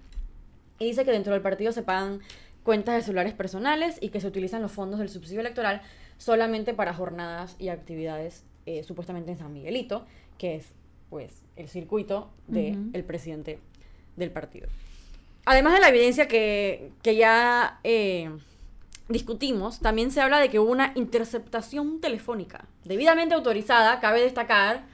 Y 0.79 0.85
dice 0.85 1.05
que 1.05 1.11
dentro 1.11 1.33
del 1.33 1.41
partido 1.41 1.71
se 1.71 1.83
pagan 1.83 2.21
cuentas 2.63 2.95
de 2.95 3.01
celulares 3.01 3.33
personales 3.33 3.97
y 4.01 4.09
que 4.09 4.21
se 4.21 4.27
utilizan 4.27 4.61
los 4.61 4.71
fondos 4.71 4.99
del 4.99 5.09
subsidio 5.09 5.41
electoral 5.41 5.81
solamente 6.17 6.73
para 6.73 6.93
jornadas 6.93 7.55
y 7.59 7.69
actividades 7.69 8.43
eh, 8.65 8.83
supuestamente 8.83 9.31
en 9.31 9.37
San 9.37 9.53
Miguelito, 9.53 10.05
que 10.37 10.55
es 10.55 10.73
pues 11.09 11.43
el 11.55 11.67
circuito 11.67 12.29
del 12.47 13.03
presidente 13.05 13.59
del 14.15 14.31
partido. 14.31 14.67
Además 15.49 15.73
de 15.73 15.79
la 15.79 15.89
evidencia 15.89 16.27
que, 16.27 16.91
ya 17.03 17.79
eh, 17.83 18.29
discutimos, 19.07 19.79
también 19.79 20.11
se 20.11 20.21
habla 20.21 20.37
de 20.39 20.47
que 20.47 20.59
hubo 20.59 20.71
una 20.71 20.91
interceptación 20.93 21.99
telefónica 22.01 22.65
debidamente 22.83 23.33
autorizada, 23.33 23.99
cabe 23.99 24.21
destacar, 24.21 24.85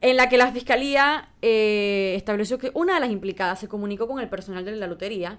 en 0.00 0.16
la 0.16 0.30
que 0.30 0.38
la 0.38 0.50
fiscalía 0.50 1.28
eh, 1.42 2.14
estableció 2.16 2.56
que 2.56 2.70
una 2.72 2.94
de 2.94 3.00
las 3.00 3.10
implicadas 3.10 3.60
se 3.60 3.68
comunicó 3.68 4.08
con 4.08 4.18
el 4.18 4.30
personal 4.30 4.64
de 4.64 4.74
la 4.74 4.86
lotería 4.86 5.38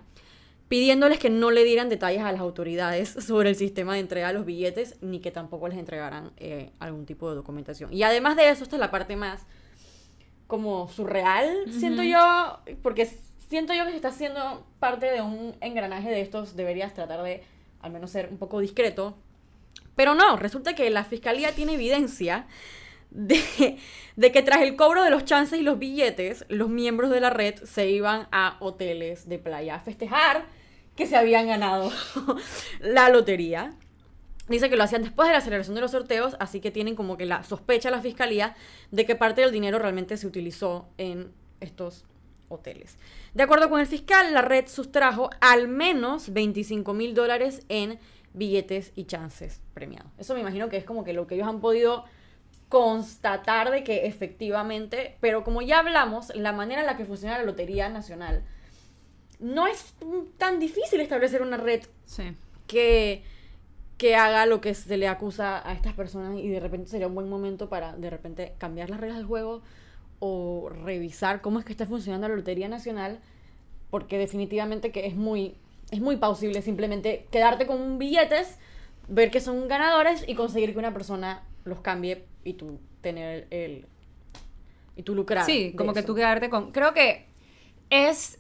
pidiéndoles 0.67 1.17
que 1.17 1.31
no 1.31 1.49
le 1.49 1.63
dieran 1.63 1.89
detalles 1.89 2.21
a 2.21 2.31
las 2.31 2.41
autoridades 2.41 3.09
sobre 3.25 3.49
el 3.49 3.55
sistema 3.55 3.95
de 3.95 4.01
entrega 4.01 4.27
de 4.27 4.35
los 4.35 4.45
billetes 4.45 4.97
ni 5.01 5.19
que 5.19 5.31
tampoco 5.31 5.67
les 5.67 5.79
entregaran 5.79 6.31
eh, 6.37 6.69
algún 6.77 7.07
tipo 7.07 7.27
de 7.27 7.37
documentación. 7.37 7.91
Y 7.91 8.03
además 8.03 8.35
de 8.35 8.51
eso, 8.51 8.61
esta 8.61 8.75
es 8.75 8.79
la 8.79 8.91
parte 8.91 9.15
más 9.15 9.47
como 10.45 10.87
surreal, 10.89 11.65
siento 11.71 12.03
yo, 12.03 12.59
porque 12.83 13.09
siento 13.53 13.75
yo 13.75 13.85
que 13.85 13.91
si 13.91 13.97
estás 13.97 14.15
siendo 14.15 14.65
parte 14.79 15.11
de 15.11 15.21
un 15.21 15.55
engranaje 15.61 16.09
de 16.09 16.21
estos, 16.21 16.55
deberías 16.55 16.95
tratar 16.95 17.21
de 17.21 17.43
al 17.81 17.91
menos 17.91 18.09
ser 18.09 18.29
un 18.31 18.39
poco 18.39 18.59
discreto. 18.59 19.15
Pero 19.95 20.15
no, 20.15 20.37
resulta 20.37 20.73
que 20.73 20.89
la 20.89 21.03
fiscalía 21.03 21.51
tiene 21.51 21.75
evidencia 21.75 22.47
de, 23.11 23.77
de, 24.15 24.31
que 24.31 24.41
tras 24.41 24.63
el 24.63 24.75
cobro 24.75 25.03
de 25.03 25.11
los 25.11 25.25
chances 25.25 25.59
y 25.59 25.61
los 25.61 25.77
billetes, 25.77 26.47
los 26.49 26.67
miembros 26.67 27.11
de 27.11 27.19
la 27.19 27.29
red 27.29 27.53
se 27.63 27.91
iban 27.91 28.27
a 28.31 28.57
hoteles 28.59 29.29
de 29.29 29.37
playa 29.37 29.75
a 29.75 29.79
festejar 29.81 30.45
que 30.95 31.05
se 31.05 31.15
habían 31.15 31.45
ganado 31.45 31.91
la 32.79 33.09
lotería. 33.09 33.75
Dice 34.49 34.67
que 34.67 34.77
lo 34.77 34.83
hacían 34.83 35.03
después 35.03 35.27
de 35.27 35.35
la 35.35 35.41
celebración 35.41 35.75
de 35.75 35.81
los 35.81 35.91
sorteos, 35.91 36.37
así 36.39 36.59
que 36.59 36.71
tienen 36.71 36.95
como 36.95 37.17
que 37.17 37.27
la 37.27 37.43
sospecha 37.43 37.91
la 37.91 38.01
fiscalía 38.01 38.55
de 38.89 39.05
que 39.05 39.15
parte 39.15 39.41
del 39.41 39.51
dinero 39.51 39.77
realmente 39.77 40.17
se 40.17 40.25
utilizó 40.25 40.89
en 40.97 41.31
estos 41.59 42.03
hoteles. 42.49 42.97
De 43.33 43.43
acuerdo 43.43 43.69
con 43.69 43.79
el 43.79 43.87
fiscal, 43.87 44.33
la 44.33 44.41
red 44.41 44.67
sustrajo 44.67 45.29
al 45.41 45.67
menos 45.67 46.33
25 46.33 46.93
mil 46.93 47.13
dólares 47.13 47.63
en 47.69 47.99
billetes 48.33 48.91
y 48.95 49.05
chances 49.05 49.61
premiados. 49.73 50.11
Eso 50.17 50.33
me 50.33 50.41
imagino 50.41 50.69
que 50.69 50.77
es 50.77 50.85
como 50.85 51.03
que 51.03 51.13
lo 51.13 51.27
que 51.27 51.35
ellos 51.35 51.47
han 51.47 51.61
podido 51.61 52.05
constatar 52.69 53.69
de 53.69 53.83
que 53.83 54.07
efectivamente, 54.07 55.17
pero 55.19 55.43
como 55.43 55.61
ya 55.61 55.79
hablamos, 55.79 56.35
la 56.35 56.53
manera 56.53 56.81
en 56.81 56.87
la 56.87 56.97
que 56.97 57.05
funciona 57.05 57.37
la 57.37 57.43
Lotería 57.43 57.89
Nacional, 57.89 58.43
no 59.39 59.67
es 59.67 59.93
tan 60.37 60.59
difícil 60.59 60.99
establecer 60.99 61.41
una 61.41 61.57
red 61.57 61.83
que 62.65 63.23
que 63.97 64.15
haga 64.15 64.45
lo 64.45 64.59
que 64.59 64.73
se 64.73 64.97
le 64.97 65.07
acusa 65.07 65.65
a 65.65 65.71
estas 65.71 65.93
personas 65.93 66.37
y 66.37 66.49
de 66.49 66.59
repente 66.59 66.89
sería 66.89 67.07
un 67.07 67.15
buen 67.15 67.29
momento 67.29 67.69
para 67.69 67.93
de 67.93 68.09
repente 68.09 68.53
cambiar 68.57 68.89
las 68.89 68.99
reglas 68.99 69.17
del 69.17 69.27
juego 69.27 69.61
o 70.25 70.69
revisar 70.69 71.41
cómo 71.41 71.59
es 71.59 71.65
que 71.65 71.73
está 71.73 71.85
funcionando 71.85 72.29
la 72.29 72.35
Lotería 72.35 72.69
Nacional, 72.69 73.19
porque 73.89 74.17
definitivamente 74.17 74.93
que 74.93 75.05
es 75.05 75.15
muy, 75.15 75.55
es 75.91 75.99
muy 75.99 76.15
plausible 76.15 76.61
simplemente 76.61 77.27
quedarte 77.29 77.67
con 77.67 77.97
billetes, 77.97 78.57
ver 79.09 79.31
que 79.31 79.41
son 79.41 79.67
ganadores 79.67 80.23
y 80.25 80.35
conseguir 80.35 80.71
que 80.71 80.79
una 80.79 80.93
persona 80.93 81.43
los 81.65 81.81
cambie 81.81 82.23
y 82.45 82.53
tú 82.53 82.79
tener 83.01 83.47
el... 83.49 83.85
y 84.95 85.03
tú 85.03 85.13
lucrar. 85.13 85.45
Sí, 85.45 85.73
como 85.77 85.93
que 85.93 86.03
tú 86.03 86.15
quedarte 86.15 86.49
con... 86.49 86.71
Creo 86.71 86.93
que 86.93 87.25
es 87.89 88.39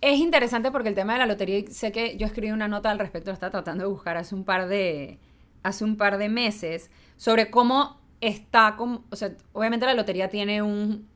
es 0.00 0.18
interesante 0.18 0.72
porque 0.72 0.88
el 0.88 0.96
tema 0.96 1.12
de 1.12 1.20
la 1.20 1.26
lotería, 1.26 1.62
sé 1.70 1.92
que 1.92 2.16
yo 2.16 2.26
escribí 2.26 2.50
una 2.50 2.66
nota 2.66 2.90
al 2.90 2.98
respecto, 2.98 3.30
lo 3.30 3.34
estaba 3.34 3.52
tratando 3.52 3.84
de 3.84 3.90
buscar 3.90 4.16
hace 4.16 4.34
un 4.34 4.44
par 4.44 4.66
de, 4.66 5.20
hace 5.62 5.84
un 5.84 5.96
par 5.96 6.18
de 6.18 6.28
meses, 6.28 6.90
sobre 7.16 7.50
cómo 7.50 8.00
está, 8.20 8.76
o 8.78 9.16
sea, 9.16 9.36
obviamente 9.52 9.86
la 9.86 9.94
lotería 9.94 10.28
tiene 10.28 10.62
un, 10.62 11.09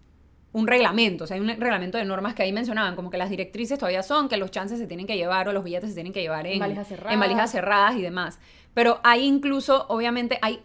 un 0.54 0.68
reglamento, 0.68 1.24
o 1.24 1.26
sea, 1.26 1.34
hay 1.34 1.40
un 1.40 1.48
reglamento 1.48 1.98
de 1.98 2.04
normas 2.04 2.34
que 2.34 2.44
ahí 2.44 2.52
mencionaban, 2.52 2.94
como 2.94 3.10
que 3.10 3.18
las 3.18 3.28
directrices 3.28 3.76
todavía 3.76 4.04
son 4.04 4.28
que 4.28 4.36
los 4.36 4.52
chances 4.52 4.78
se 4.78 4.86
tienen 4.86 5.04
que 5.04 5.16
llevar 5.16 5.48
o 5.48 5.52
los 5.52 5.64
billetes 5.64 5.90
se 5.90 5.94
tienen 5.94 6.12
que 6.12 6.22
llevar 6.22 6.46
en, 6.46 6.60
valijas 6.60 6.86
cerradas, 6.86 7.12
en 7.12 7.20
valijas 7.20 7.50
cerradas 7.50 7.96
y 7.96 8.02
demás. 8.02 8.38
Pero 8.72 9.00
hay 9.02 9.24
incluso, 9.24 9.84
obviamente, 9.88 10.38
hay, 10.42 10.62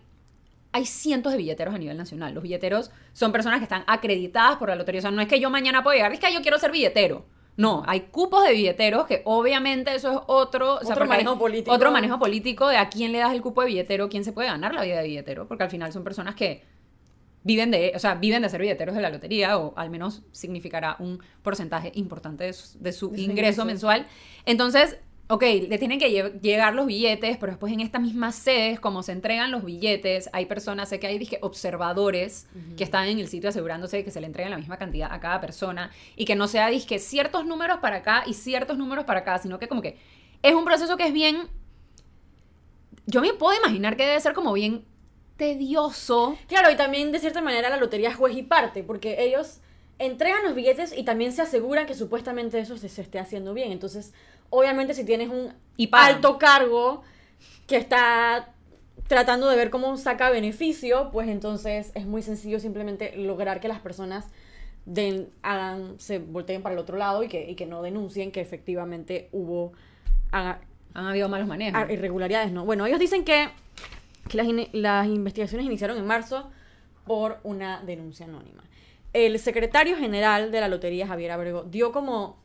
hay 0.73 0.85
cientos 0.85 1.31
de 1.31 1.39
billeteros 1.39 1.73
a 1.73 1.79
nivel 1.79 1.97
nacional. 1.97 2.35
Los 2.35 2.43
billeteros 2.43 2.91
son 3.13 3.31
personas 3.31 3.57
que 3.57 3.63
están 3.63 3.83
acreditadas 3.87 4.57
por 4.57 4.69
la 4.69 4.75
lotería. 4.75 4.99
O 4.99 5.01
sea, 5.01 5.09
no 5.09 5.21
es 5.21 5.27
que 5.27 5.39
yo 5.39 5.49
mañana 5.49 5.83
puedo 5.83 5.95
llegar, 5.95 6.13
es 6.13 6.19
que 6.19 6.31
yo 6.31 6.43
quiero 6.43 6.59
ser 6.59 6.71
billetero. 6.71 7.25
No, 7.57 7.83
hay 7.87 8.01
cupos 8.11 8.43
de 8.43 8.53
billeteros 8.53 9.07
que 9.07 9.23
obviamente 9.25 9.95
eso 9.95 10.11
es 10.11 10.19
otro, 10.27 10.75
otro 10.75 11.05
manejo 11.07 11.39
político. 11.39 11.71
Otro 11.71 11.89
manejo 11.89 12.19
político 12.19 12.67
de 12.67 12.77
a 12.77 12.89
quién 12.89 13.11
le 13.11 13.17
das 13.17 13.33
el 13.33 13.41
cupo 13.41 13.61
de 13.61 13.67
billetero, 13.67 14.07
quién 14.07 14.23
se 14.23 14.33
puede 14.33 14.49
ganar 14.49 14.75
la 14.75 14.83
vida 14.83 14.97
de 14.97 15.07
billetero, 15.07 15.47
porque 15.47 15.63
al 15.63 15.71
final 15.71 15.91
son 15.91 16.03
personas 16.03 16.35
que 16.35 16.63
viven 17.43 17.71
de, 17.71 17.93
o 17.95 17.99
sea, 17.99 18.15
viven 18.15 18.41
de 18.41 18.49
ser 18.49 18.61
billeteros 18.61 18.95
de 18.95 19.01
la 19.01 19.09
lotería 19.09 19.57
o 19.57 19.73
al 19.77 19.89
menos 19.89 20.23
significará 20.31 20.95
un 20.99 21.19
porcentaje 21.41 21.91
importante 21.95 22.43
de 22.43 22.53
su, 22.53 22.79
de 22.79 22.91
su 22.91 23.15
ingreso 23.15 23.65
mensual. 23.65 24.07
Entonces, 24.45 24.97
ok, 25.29 25.43
le 25.69 25.77
tienen 25.77 25.99
que 25.99 26.09
llegar 26.41 26.73
los 26.73 26.87
billetes, 26.87 27.37
pero 27.37 27.51
después 27.51 27.71
en 27.71 27.81
estas 27.81 28.01
mismas 28.01 28.35
sedes, 28.35 28.79
como 28.79 29.03
se 29.03 29.11
entregan 29.11 29.51
los 29.51 29.63
billetes, 29.63 30.27
hay 30.33 30.47
personas, 30.47 30.89
sé 30.89 30.99
que 30.99 31.05
hay 31.05 31.19
dije, 31.19 31.37
observadores 31.41 32.47
que 32.75 32.83
están 32.83 33.07
en 33.07 33.19
el 33.19 33.27
sitio 33.27 33.49
asegurándose 33.49 34.03
que 34.03 34.09
se 34.09 34.19
le 34.21 34.27
entreguen 34.27 34.49
la 34.49 34.57
misma 34.57 34.77
cantidad 34.77 35.11
a 35.11 35.19
cada 35.19 35.39
persona 35.39 35.91
y 36.15 36.25
que 36.25 36.35
no 36.35 36.47
sea, 36.47 36.69
dije, 36.69 36.97
ciertos 36.97 37.45
números 37.45 37.77
para 37.79 37.97
acá 37.97 38.23
y 38.25 38.33
ciertos 38.33 38.79
números 38.79 39.05
para 39.05 39.19
acá, 39.19 39.37
sino 39.37 39.59
que 39.59 39.67
como 39.67 39.83
que 39.83 39.97
es 40.41 40.53
un 40.55 40.65
proceso 40.65 40.97
que 40.97 41.05
es 41.05 41.13
bien... 41.13 41.47
Yo 43.05 43.21
me 43.21 43.33
puedo 43.33 43.57
imaginar 43.57 43.97
que 43.97 44.05
debe 44.05 44.19
ser 44.19 44.33
como 44.33 44.53
bien 44.53 44.85
tedioso. 45.39 46.37
Claro, 46.47 46.69
y 46.69 46.75
también 46.75 47.11
de 47.11 47.19
cierta 47.19 47.41
manera 47.41 47.69
la 47.69 47.77
lotería 47.77 48.09
es 48.09 48.15
juez 48.15 48.35
y 48.35 48.43
parte, 48.43 48.83
porque 48.83 49.23
ellos 49.23 49.61
entregan 49.97 50.43
los 50.43 50.53
billetes 50.53 50.95
y 50.95 51.03
también 51.03 51.31
se 51.31 51.41
aseguran 51.41 51.87
que 51.87 51.95
supuestamente 51.95 52.59
eso 52.59 52.77
se, 52.77 52.89
se 52.89 53.01
esté 53.01 53.19
haciendo 53.19 53.53
bien. 53.53 53.71
Entonces, 53.71 54.13
obviamente 54.49 54.93
si 54.93 55.05
tienes 55.05 55.29
un 55.29 55.53
alto 55.93 56.37
cargo 56.37 57.01
que 57.67 57.77
está 57.77 58.53
tratando 59.07 59.47
de 59.47 59.55
ver 59.55 59.69
cómo 59.69 59.95
saca 59.97 60.29
beneficio, 60.29 61.09
pues 61.11 61.29
entonces 61.29 61.91
es 61.95 62.05
muy 62.05 62.21
sencillo 62.21 62.59
simplemente 62.59 63.15
lograr 63.15 63.61
que 63.61 63.69
las 63.69 63.79
personas 63.79 64.27
hagan, 65.41 65.99
se 65.99 66.19
volteen 66.19 66.61
para 66.61 66.73
el 66.73 66.79
otro 66.79 66.97
lado 66.97 67.23
y 67.23 67.29
que, 67.29 67.55
que 67.55 67.65
no 67.65 67.81
denuncien 67.81 68.31
que 68.31 68.41
efectivamente 68.41 69.29
hubo... 69.31 69.71
Han 70.31 70.59
habido 70.93 71.29
malos 71.29 71.47
manejos. 71.47 71.89
Irregularidades, 71.89 72.51
¿no? 72.51 72.65
Bueno, 72.65 72.85
ellos 72.85 72.99
dicen 72.99 73.23
que, 73.23 73.49
las, 74.37 74.47
las 74.73 75.07
investigaciones 75.07 75.65
iniciaron 75.65 75.97
en 75.97 76.05
marzo 76.05 76.49
por 77.05 77.39
una 77.43 77.81
denuncia 77.83 78.25
anónima. 78.25 78.63
El 79.13 79.39
secretario 79.39 79.97
general 79.97 80.51
de 80.51 80.61
la 80.61 80.67
Lotería, 80.67 81.07
Javier 81.07 81.31
Abrego, 81.31 81.63
dio 81.63 81.91
como 81.91 82.37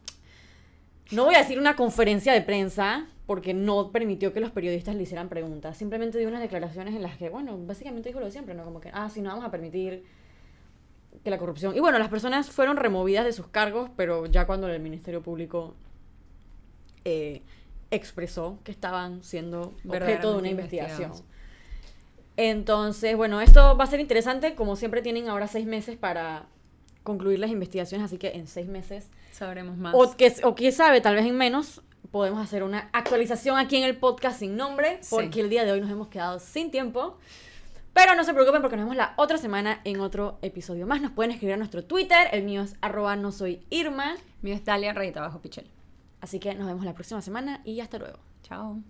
no 1.10 1.24
voy 1.24 1.34
a 1.34 1.38
decir 1.38 1.58
una 1.58 1.76
conferencia 1.76 2.32
de 2.32 2.40
prensa, 2.40 3.06
porque 3.26 3.54
no 3.54 3.90
permitió 3.90 4.32
que 4.32 4.40
los 4.40 4.50
periodistas 4.50 4.94
le 4.96 5.02
hicieran 5.02 5.28
preguntas. 5.28 5.76
Simplemente 5.76 6.18
dio 6.18 6.28
unas 6.28 6.40
declaraciones 6.40 6.94
en 6.94 7.02
las 7.02 7.16
que, 7.16 7.28
bueno, 7.28 7.58
básicamente 7.58 8.08
dijo 8.08 8.20
lo 8.20 8.26
de 8.26 8.32
siempre, 8.32 8.54
¿no? 8.54 8.64
Como 8.64 8.80
que, 8.80 8.90
ah, 8.92 9.08
sí, 9.08 9.20
no 9.20 9.30
vamos 9.30 9.44
a 9.44 9.50
permitir 9.50 10.04
que 11.22 11.30
la 11.30 11.38
corrupción... 11.38 11.76
Y 11.76 11.80
bueno, 11.80 11.98
las 11.98 12.08
personas 12.08 12.50
fueron 12.50 12.76
removidas 12.76 13.24
de 13.24 13.32
sus 13.32 13.46
cargos, 13.48 13.90
pero 13.96 14.26
ya 14.26 14.46
cuando 14.46 14.68
el 14.68 14.80
Ministerio 14.80 15.22
Público 15.22 15.74
eh, 17.04 17.42
expresó 17.90 18.58
que 18.64 18.72
estaban 18.72 19.22
siendo 19.22 19.74
objeto 19.86 20.32
de 20.32 20.38
una 20.38 20.48
investigación. 20.48 21.12
Entonces, 22.36 23.16
bueno, 23.16 23.40
esto 23.40 23.76
va 23.76 23.84
a 23.84 23.86
ser 23.86 24.00
interesante. 24.00 24.54
Como 24.54 24.76
siempre 24.76 25.02
tienen 25.02 25.28
ahora 25.28 25.46
seis 25.46 25.66
meses 25.66 25.96
para 25.96 26.46
concluir 27.02 27.38
las 27.38 27.50
investigaciones, 27.50 28.06
así 28.06 28.18
que 28.18 28.28
en 28.28 28.46
seis 28.46 28.66
meses 28.66 29.08
sabremos 29.32 29.76
más. 29.76 29.94
O, 29.94 30.16
que, 30.16 30.32
o 30.42 30.54
quién 30.54 30.72
sabe, 30.72 31.00
tal 31.00 31.14
vez 31.14 31.26
en 31.26 31.36
menos, 31.36 31.82
podemos 32.10 32.40
hacer 32.40 32.62
una 32.62 32.88
actualización 32.92 33.58
aquí 33.58 33.76
en 33.76 33.84
el 33.84 33.96
podcast 33.96 34.40
sin 34.40 34.56
nombre, 34.56 35.00
porque 35.10 35.40
el 35.40 35.50
día 35.50 35.64
de 35.64 35.72
hoy 35.72 35.80
nos 35.80 35.90
hemos 35.90 36.08
quedado 36.08 36.38
sin 36.38 36.70
tiempo. 36.70 37.18
Pero 37.92 38.16
no 38.16 38.24
se 38.24 38.34
preocupen 38.34 38.60
porque 38.60 38.76
nos 38.76 38.86
vemos 38.86 38.96
la 38.96 39.14
otra 39.16 39.38
semana 39.38 39.80
en 39.84 40.00
otro 40.00 40.38
episodio 40.42 40.84
más. 40.84 41.00
Nos 41.00 41.12
pueden 41.12 41.30
escribir 41.30 41.54
a 41.54 41.58
nuestro 41.58 41.84
Twitter, 41.84 42.26
el 42.32 42.42
mío 42.42 42.62
es 42.62 42.74
arroba 42.80 43.14
no 43.14 43.30
soy 43.30 43.64
Irma. 43.70 44.16
Mío 44.42 44.54
es 44.54 44.64
Talia, 44.64 44.92
rayita 44.92 45.20
abajo, 45.20 45.40
pichel. 45.40 45.70
Así 46.20 46.40
que 46.40 46.54
nos 46.54 46.66
vemos 46.66 46.84
la 46.84 46.94
próxima 46.94 47.22
semana 47.22 47.60
y 47.64 47.80
hasta 47.80 47.98
luego. 47.98 48.18
Chao. 48.42 48.82